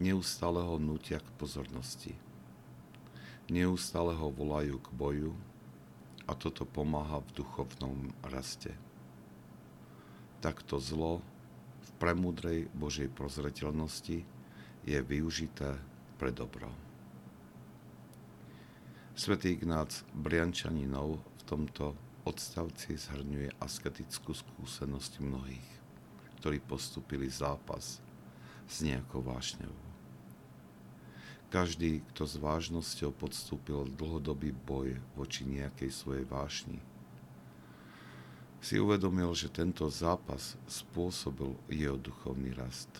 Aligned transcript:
neustále 0.00 0.64
ho 0.64 0.80
nutia 0.80 1.20
k 1.20 1.28
pozornosti. 1.36 2.16
Neustále 3.52 4.16
ho 4.16 4.32
volajú 4.32 4.80
k 4.80 4.88
boju 4.96 5.32
a 6.24 6.32
toto 6.32 6.64
pomáha 6.64 7.20
v 7.20 7.44
duchovnom 7.44 8.16
raste. 8.24 8.72
Takto 10.40 10.80
zlo 10.80 11.20
v 11.84 11.90
premudrej 12.00 12.72
Božej 12.72 13.12
prozreteľnosti 13.12 14.24
je 14.88 14.98
využité 15.04 15.76
pre 16.16 16.32
dobro. 16.32 16.72
Svetý 19.12 19.52
Ignác 19.52 20.00
Briančaninov 20.16 21.20
v 21.20 21.42
tomto 21.44 21.92
odstavci 22.24 22.96
zhrňuje 22.96 23.60
asketickú 23.60 24.32
skúsenosť 24.32 25.20
mnohých, 25.20 25.68
ktorí 26.40 26.56
postupili 26.64 27.28
zápas 27.28 28.00
s 28.64 28.76
nejakou 28.80 29.20
vášňou. 29.20 29.89
Každý, 31.50 32.06
kto 32.14 32.30
s 32.30 32.38
vážnosťou 32.38 33.10
podstúpil 33.10 33.90
dlhodobý 33.98 34.54
boj 34.54 35.02
voči 35.18 35.42
nejakej 35.42 35.90
svojej 35.90 36.22
vášni, 36.22 36.78
si 38.62 38.78
uvedomil, 38.78 39.34
že 39.34 39.50
tento 39.50 39.88
zápas 39.90 40.54
spôsobil 40.70 41.58
jeho 41.66 41.98
duchovný 41.98 42.54
rast. 42.54 42.92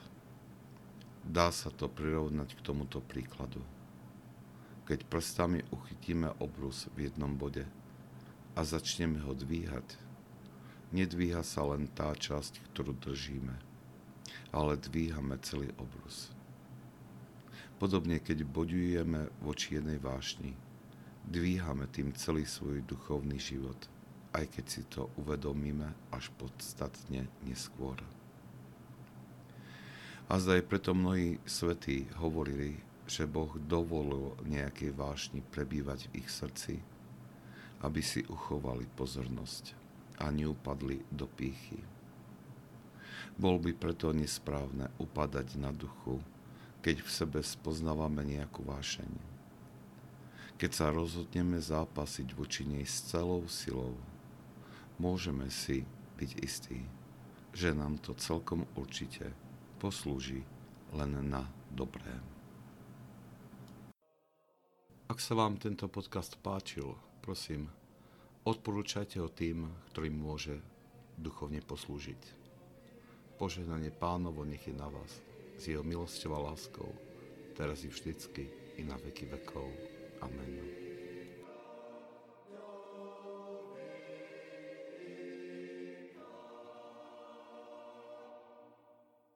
Dá 1.23 1.55
sa 1.55 1.71
to 1.71 1.87
prirovnať 1.87 2.59
k 2.59 2.65
tomuto 2.65 2.98
príkladu. 2.98 3.62
Keď 4.89 5.06
prstami 5.06 5.62
uchytíme 5.71 6.34
obrus 6.43 6.91
v 6.98 7.06
jednom 7.06 7.31
bode 7.31 7.62
a 8.59 8.61
začneme 8.67 9.23
ho 9.23 9.31
dvíhať, 9.31 9.95
nedvíha 10.91 11.47
sa 11.47 11.62
len 11.71 11.87
tá 11.87 12.11
časť, 12.19 12.67
ktorú 12.75 12.98
držíme, 12.98 13.55
ale 14.51 14.75
dvíhame 14.75 15.39
celý 15.39 15.71
obrus. 15.78 16.34
Podobne, 17.81 18.20
keď 18.20 18.45
bodujeme 18.45 19.33
voči 19.41 19.81
jednej 19.81 19.97
vášni, 19.97 20.53
dvíhame 21.25 21.89
tým 21.89 22.12
celý 22.12 22.45
svoj 22.45 22.84
duchovný 22.84 23.41
život, 23.41 23.89
aj 24.37 24.53
keď 24.53 24.64
si 24.69 24.83
to 24.84 25.09
uvedomíme 25.17 25.89
až 26.12 26.28
podstatne 26.37 27.25
neskôr. 27.41 27.97
A 30.28 30.37
zdaj 30.37 30.69
preto 30.69 30.92
mnohí 30.92 31.41
svetí 31.48 32.05
hovorili, 32.20 32.77
že 33.09 33.25
Boh 33.25 33.48
dovolil 33.56 34.37
nejakej 34.44 34.92
vášni 34.92 35.41
prebývať 35.41 36.12
v 36.12 36.20
ich 36.20 36.28
srdci, 36.28 36.84
aby 37.81 38.05
si 38.05 38.28
uchovali 38.28 38.84
pozornosť 38.92 39.72
a 40.20 40.28
neupadli 40.28 41.00
do 41.09 41.25
pýchy. 41.25 41.81
Bol 43.41 43.56
by 43.56 43.72
preto 43.72 44.12
nesprávne 44.12 44.92
upadať 45.00 45.56
na 45.56 45.72
duchu, 45.72 46.20
keď 46.81 47.05
v 47.05 47.11
sebe 47.12 47.41
spoznávame 47.45 48.25
nejakú 48.25 48.64
vášeň. 48.64 49.12
Keď 50.56 50.71
sa 50.72 50.93
rozhodneme 50.93 51.60
zápasiť 51.60 52.37
voči 52.37 52.65
nej 52.69 52.84
s 52.84 53.04
celou 53.09 53.44
silou, 53.49 53.97
môžeme 54.97 55.49
si 55.53 55.84
byť 56.21 56.31
istí, 56.41 56.84
že 57.53 57.72
nám 57.72 58.00
to 58.00 58.16
celkom 58.16 58.69
určite 58.77 59.32
poslúži 59.81 60.44
len 60.93 61.16
na 61.28 61.49
dobré. 61.72 62.12
Ak 65.09 65.19
sa 65.21 65.37
vám 65.37 65.56
tento 65.56 65.88
podcast 65.88 66.37
páčil, 66.41 66.97
prosím, 67.25 67.69
odporúčajte 68.44 69.21
ho 69.21 69.28
tým, 69.28 69.69
ktorým 69.93 70.16
môže 70.16 70.60
duchovne 71.16 71.60
poslúžiť. 71.65 72.41
Požehnanie 73.41 73.93
pánovo 73.93 74.44
nech 74.44 74.65
je 74.69 74.77
na 74.77 74.87
vás 74.87 75.29
s 75.60 75.69
jeho 75.69 75.84
milosťou 75.84 76.32
a 76.32 76.41
láskou, 76.48 76.88
teraz 77.53 77.84
i 77.84 77.93
vždycky, 77.93 78.48
i 78.81 78.82
na 78.88 78.97
veky 78.97 79.28
vekov. 79.28 79.69
Amen. 80.25 80.90